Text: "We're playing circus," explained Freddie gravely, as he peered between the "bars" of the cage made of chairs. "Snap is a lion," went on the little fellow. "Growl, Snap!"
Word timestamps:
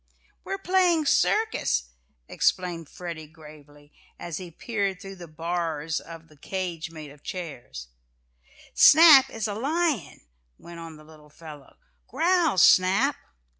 "We're 0.43 0.57
playing 0.57 1.05
circus," 1.05 1.91
explained 2.27 2.89
Freddie 2.89 3.27
gravely, 3.27 3.93
as 4.17 4.37
he 4.37 4.49
peered 4.49 4.95
between 4.95 5.19
the 5.19 5.27
"bars" 5.27 5.99
of 5.99 6.27
the 6.27 6.37
cage 6.37 6.89
made 6.89 7.11
of 7.11 7.21
chairs. 7.21 7.89
"Snap 8.73 9.29
is 9.29 9.47
a 9.47 9.53
lion," 9.53 10.21
went 10.57 10.79
on 10.79 10.97
the 10.97 11.03
little 11.03 11.29
fellow. 11.29 11.77
"Growl, 12.07 12.57
Snap!" 12.57 13.15